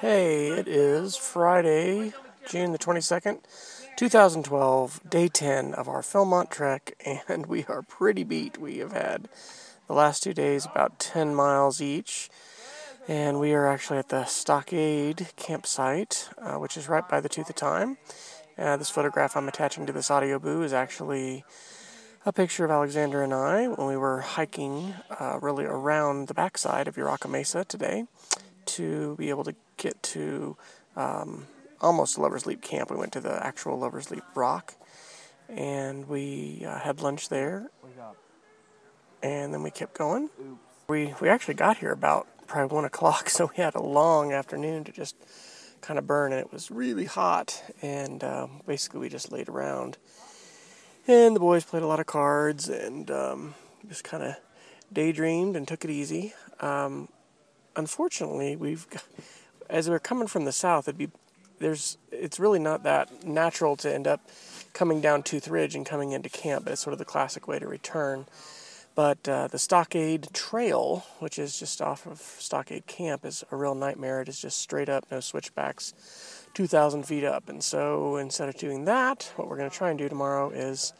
[0.00, 2.12] Hey, it is Friday,
[2.46, 3.38] June the 22nd,
[3.96, 8.58] 2012, day 10 of our Philmont trek, and we are pretty beat.
[8.58, 9.30] We have had
[9.86, 12.28] the last two days about 10 miles each,
[13.08, 17.48] and we are actually at the Stockade campsite, uh, which is right by the Tooth
[17.48, 17.96] of Time.
[18.58, 21.42] Uh, this photograph I'm attaching to this audio boo is actually
[22.26, 26.86] a picture of Alexander and I when we were hiking uh, really around the backside
[26.86, 28.04] of Urraca Mesa today
[28.66, 30.56] to be able to get to
[30.96, 31.46] um,
[31.80, 32.90] almost Lover's Leap camp.
[32.90, 34.74] We went to the actual Lover's Leap rock,
[35.48, 37.70] and we uh, had lunch there.
[39.22, 40.30] And then we kept going.
[40.88, 44.84] We we actually got here about probably one o'clock, so we had a long afternoon
[44.84, 45.16] to just
[45.80, 47.62] kind of burn, and it was really hot.
[47.82, 49.98] And um, basically, we just laid around,
[51.06, 53.54] and the boys played a lot of cards, and um,
[53.88, 54.36] just kind of
[54.92, 56.34] daydreamed and took it easy.
[56.60, 57.08] Um,
[57.74, 58.86] unfortunately, we've
[59.68, 61.10] as we're coming from the south, it'd be
[61.58, 64.20] there's it's really not that natural to end up
[64.76, 67.66] coming down Tooth Ridge and coming into camp, it's sort of the classic way to
[67.66, 68.26] return.
[68.94, 73.74] But uh, the Stockade Trail, which is just off of Stockade Camp, is a real
[73.74, 74.22] nightmare.
[74.22, 75.92] It is just straight up, no switchbacks,
[76.54, 77.48] 2,000 feet up.
[77.48, 80.94] And so instead of doing that, what we're going to try and do tomorrow is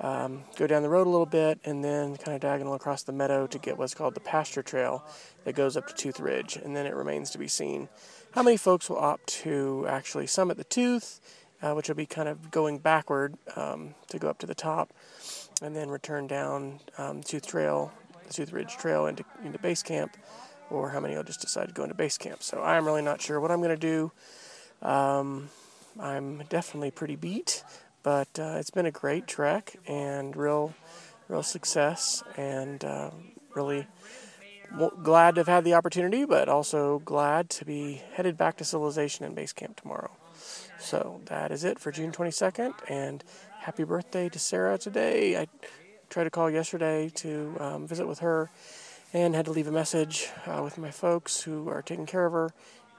[0.00, 3.12] um, go down the road a little bit and then kind of diagonal across the
[3.12, 5.04] meadow to get what's called the pasture trail
[5.44, 6.56] that goes up to Tooth Ridge.
[6.56, 7.88] And then it remains to be seen
[8.32, 11.20] how many folks will opt to actually summit the tooth,
[11.62, 14.92] uh, which will be kind of going backward um, to go up to the top,
[15.62, 17.90] and then return down um, Tooth Trail,
[18.26, 20.18] the Tooth Ridge Trail into, into base camp,
[20.68, 22.42] or how many will just decide to go into base camp.
[22.42, 24.12] So I'm really not sure what I'm going to do.
[24.86, 25.48] Um,
[25.98, 27.64] I'm definitely pretty beat.
[28.06, 30.74] But uh, it's been a great trek and real,
[31.26, 33.10] real success, and uh,
[33.52, 33.88] really
[35.02, 39.24] glad to have had the opportunity, but also glad to be headed back to civilization
[39.24, 40.12] and base camp tomorrow.
[40.78, 43.24] So that is it for June 22nd, and
[43.58, 45.36] happy birthday to Sarah today.
[45.36, 45.48] I
[46.08, 48.50] tried to call yesterday to um, visit with her
[49.12, 52.32] and had to leave a message uh, with my folks who are taking care of
[52.34, 52.52] her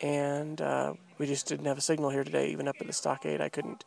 [0.00, 2.50] and uh, we just didn't have a signal here today.
[2.50, 3.84] Even up at the stockade, I couldn't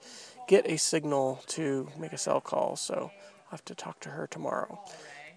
[0.47, 3.11] get a signal to make a cell call, so
[3.45, 4.79] I'll have to talk to her tomorrow.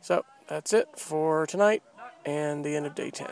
[0.00, 1.82] So that's it for tonight
[2.24, 3.28] and the end of day 10.